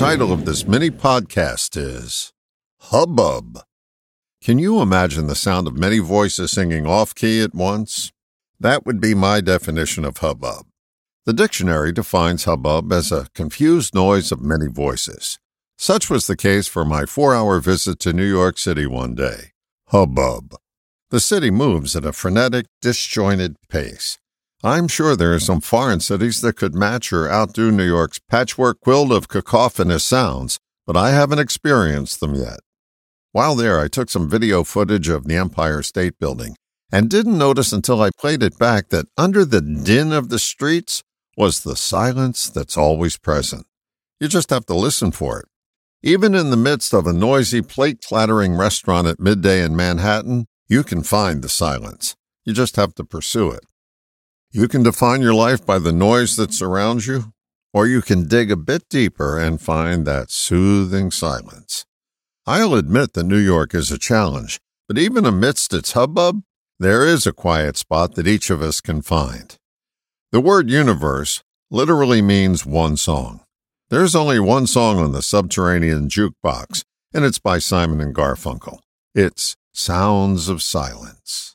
title 0.00 0.32
of 0.32 0.46
this 0.46 0.66
mini 0.66 0.88
podcast 0.88 1.76
is 1.76 2.32
Hubbub. 2.84 3.58
Can 4.42 4.58
you 4.58 4.80
imagine 4.80 5.26
the 5.26 5.34
sound 5.34 5.66
of 5.66 5.76
many 5.76 5.98
voices 5.98 6.52
singing 6.52 6.86
off 6.86 7.14
key 7.14 7.42
at 7.42 7.54
once? 7.54 8.10
That 8.58 8.86
would 8.86 8.98
be 8.98 9.14
my 9.14 9.42
definition 9.42 10.06
of 10.06 10.16
hubbub. 10.16 10.64
The 11.26 11.34
dictionary 11.34 11.92
defines 11.92 12.44
hubbub 12.44 12.90
as 12.94 13.12
a 13.12 13.28
confused 13.34 13.94
noise 13.94 14.32
of 14.32 14.40
many 14.40 14.68
voices. 14.68 15.38
Such 15.76 16.08
was 16.08 16.26
the 16.26 16.34
case 16.34 16.66
for 16.66 16.86
my 16.86 17.04
four 17.04 17.34
hour 17.34 17.60
visit 17.60 17.98
to 17.98 18.14
New 18.14 18.24
York 18.24 18.56
City 18.56 18.86
one 18.86 19.14
day. 19.14 19.52
Hubbub. 19.88 20.54
The 21.10 21.20
city 21.20 21.50
moves 21.50 21.94
at 21.94 22.06
a 22.06 22.14
frenetic, 22.14 22.64
disjointed 22.80 23.56
pace. 23.68 24.16
I'm 24.62 24.88
sure 24.88 25.16
there 25.16 25.32
are 25.32 25.40
some 25.40 25.62
foreign 25.62 26.00
cities 26.00 26.42
that 26.42 26.56
could 26.56 26.74
match 26.74 27.14
or 27.14 27.30
outdo 27.30 27.70
New 27.70 27.86
York's 27.86 28.18
patchwork 28.18 28.80
quilt 28.80 29.10
of 29.10 29.26
cacophonous 29.26 30.04
sounds, 30.04 30.58
but 30.86 30.98
I 30.98 31.12
haven't 31.12 31.38
experienced 31.38 32.20
them 32.20 32.34
yet. 32.34 32.60
While 33.32 33.54
there, 33.54 33.80
I 33.80 33.88
took 33.88 34.10
some 34.10 34.28
video 34.28 34.62
footage 34.62 35.08
of 35.08 35.24
the 35.24 35.36
Empire 35.36 35.82
State 35.82 36.18
Building 36.18 36.56
and 36.92 37.08
didn't 37.08 37.38
notice 37.38 37.72
until 37.72 38.02
I 38.02 38.10
played 38.18 38.42
it 38.42 38.58
back 38.58 38.90
that 38.90 39.06
under 39.16 39.46
the 39.46 39.62
din 39.62 40.12
of 40.12 40.28
the 40.28 40.38
streets 40.38 41.02
was 41.38 41.62
the 41.62 41.76
silence 41.76 42.50
that's 42.50 42.76
always 42.76 43.16
present. 43.16 43.64
You 44.18 44.28
just 44.28 44.50
have 44.50 44.66
to 44.66 44.74
listen 44.74 45.10
for 45.10 45.40
it. 45.40 45.46
Even 46.02 46.34
in 46.34 46.50
the 46.50 46.56
midst 46.58 46.92
of 46.92 47.06
a 47.06 47.14
noisy, 47.14 47.62
plate 47.62 48.02
clattering 48.06 48.56
restaurant 48.56 49.06
at 49.06 49.20
midday 49.20 49.62
in 49.62 49.74
Manhattan, 49.74 50.44
you 50.68 50.82
can 50.82 51.02
find 51.02 51.40
the 51.40 51.48
silence. 51.48 52.14
You 52.44 52.52
just 52.52 52.76
have 52.76 52.94
to 52.96 53.04
pursue 53.04 53.50
it. 53.52 53.64
You 54.52 54.66
can 54.66 54.82
define 54.82 55.22
your 55.22 55.32
life 55.32 55.64
by 55.64 55.78
the 55.78 55.92
noise 55.92 56.34
that 56.34 56.52
surrounds 56.52 57.06
you, 57.06 57.32
or 57.72 57.86
you 57.86 58.02
can 58.02 58.26
dig 58.26 58.50
a 58.50 58.56
bit 58.56 58.88
deeper 58.90 59.38
and 59.38 59.60
find 59.60 60.04
that 60.04 60.32
soothing 60.32 61.12
silence. 61.12 61.84
I'll 62.46 62.74
admit 62.74 63.12
that 63.12 63.26
New 63.26 63.38
York 63.38 63.76
is 63.76 63.92
a 63.92 63.98
challenge, 63.98 64.58
but 64.88 64.98
even 64.98 65.24
amidst 65.24 65.72
its 65.72 65.92
hubbub, 65.92 66.42
there 66.80 67.06
is 67.06 67.28
a 67.28 67.32
quiet 67.32 67.76
spot 67.76 68.16
that 68.16 68.26
each 68.26 68.50
of 68.50 68.60
us 68.60 68.80
can 68.80 69.02
find. 69.02 69.56
The 70.32 70.40
word 70.40 70.68
universe 70.68 71.44
literally 71.70 72.20
means 72.20 72.66
one 72.66 72.96
song. 72.96 73.44
There's 73.88 74.16
only 74.16 74.40
one 74.40 74.66
song 74.66 74.98
on 74.98 75.12
the 75.12 75.22
subterranean 75.22 76.08
jukebox, 76.08 76.82
and 77.14 77.24
it's 77.24 77.38
by 77.38 77.60
Simon 77.60 78.00
and 78.00 78.12
Garfunkel. 78.12 78.80
It's 79.14 79.54
Sounds 79.72 80.48
of 80.48 80.60
Silence. 80.60 81.54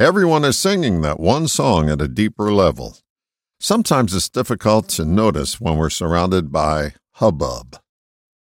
Everyone 0.00 0.44
is 0.44 0.58
singing 0.58 1.02
that 1.02 1.20
one 1.20 1.46
song 1.46 1.88
at 1.88 2.00
a 2.00 2.08
deeper 2.08 2.52
level. 2.52 2.98
Sometimes 3.60 4.12
it's 4.12 4.28
difficult 4.28 4.88
to 4.88 5.04
notice 5.04 5.60
when 5.60 5.76
we're 5.76 5.88
surrounded 5.88 6.50
by 6.50 6.94
hubbub. 7.12 7.78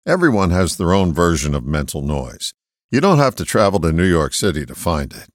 Everyone 0.03 0.49
has 0.49 0.77
their 0.77 0.93
own 0.93 1.13
version 1.13 1.53
of 1.53 1.63
mental 1.63 2.01
noise. 2.01 2.55
You 2.89 3.01
don't 3.01 3.19
have 3.19 3.35
to 3.35 3.45
travel 3.45 3.79
to 3.81 3.91
New 3.91 4.07
York 4.07 4.33
City 4.33 4.65
to 4.65 4.73
find 4.73 5.13
it. 5.13 5.29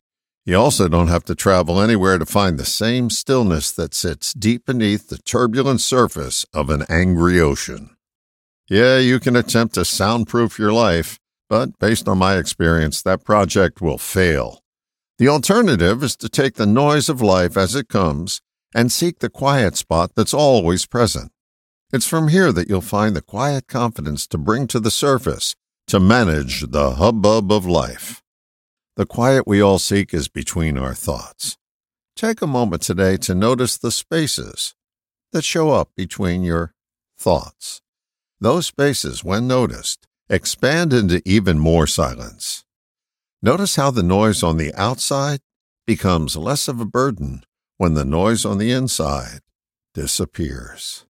You 0.44 0.56
also 0.56 0.88
don't 0.88 1.06
have 1.06 1.22
to 1.26 1.36
travel 1.36 1.80
anywhere 1.80 2.18
to 2.18 2.26
find 2.26 2.58
the 2.58 2.64
same 2.64 3.10
stillness 3.10 3.70
that 3.70 3.94
sits 3.94 4.34
deep 4.34 4.66
beneath 4.66 5.10
the 5.10 5.18
turbulent 5.18 5.82
surface 5.82 6.44
of 6.52 6.68
an 6.68 6.84
angry 6.88 7.38
ocean. 7.38 7.90
Yeah, 8.68 8.98
you 8.98 9.20
can 9.20 9.36
attempt 9.36 9.74
to 9.74 9.84
soundproof 9.84 10.58
your 10.58 10.72
life, 10.72 11.20
but 11.48 11.78
based 11.78 12.08
on 12.08 12.18
my 12.18 12.38
experience, 12.38 13.02
that 13.02 13.24
project 13.24 13.80
will 13.80 13.98
fail. 13.98 14.64
The 15.18 15.28
alternative 15.28 16.04
is 16.04 16.16
to 16.18 16.28
take 16.28 16.54
the 16.54 16.66
noise 16.66 17.08
of 17.08 17.20
life 17.20 17.56
as 17.56 17.74
it 17.74 17.88
comes 17.88 18.40
and 18.72 18.92
seek 18.92 19.18
the 19.18 19.28
quiet 19.28 19.76
spot 19.76 20.12
that's 20.14 20.32
always 20.32 20.86
present. 20.86 21.32
It's 21.92 22.06
from 22.06 22.28
here 22.28 22.52
that 22.52 22.68
you'll 22.68 22.82
find 22.82 23.16
the 23.16 23.22
quiet 23.22 23.66
confidence 23.66 24.28
to 24.28 24.38
bring 24.38 24.68
to 24.68 24.78
the 24.78 24.92
surface 24.92 25.56
to 25.88 25.98
manage 25.98 26.70
the 26.70 26.92
hubbub 26.92 27.50
of 27.50 27.66
life. 27.66 28.22
The 28.94 29.06
quiet 29.06 29.44
we 29.44 29.60
all 29.60 29.80
seek 29.80 30.14
is 30.14 30.28
between 30.28 30.78
our 30.78 30.94
thoughts. 30.94 31.56
Take 32.14 32.40
a 32.40 32.46
moment 32.46 32.82
today 32.82 33.16
to 33.18 33.34
notice 33.34 33.76
the 33.76 33.90
spaces 33.90 34.74
that 35.32 35.44
show 35.44 35.70
up 35.70 35.90
between 35.96 36.44
your 36.44 36.74
thoughts. 37.18 37.80
Those 38.40 38.66
spaces, 38.66 39.24
when 39.24 39.48
noticed, 39.48 40.06
expand 40.28 40.92
into 40.92 41.22
even 41.24 41.58
more 41.58 41.88
silence. 41.88 42.64
Notice 43.40 43.76
how 43.76 43.92
the 43.92 44.02
noise 44.02 44.42
on 44.42 44.56
the 44.56 44.74
outside 44.74 45.38
becomes 45.86 46.36
less 46.36 46.66
of 46.66 46.80
a 46.80 46.84
burden 46.84 47.44
when 47.76 47.94
the 47.94 48.04
noise 48.04 48.44
on 48.44 48.58
the 48.58 48.72
inside 48.72 49.40
disappears. 49.94 51.06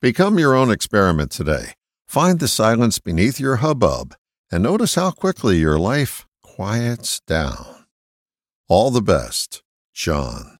Become 0.00 0.38
your 0.38 0.54
own 0.54 0.70
experiment 0.70 1.30
today. 1.30 1.74
Find 2.08 2.40
the 2.40 2.48
silence 2.48 2.98
beneath 2.98 3.38
your 3.38 3.56
hubbub 3.56 4.14
and 4.50 4.62
notice 4.62 4.96
how 4.96 5.12
quickly 5.12 5.58
your 5.58 5.78
life 5.78 6.26
quiets 6.42 7.20
down. 7.26 7.86
All 8.68 8.90
the 8.90 9.00
best, 9.00 9.62
John. 9.92 10.53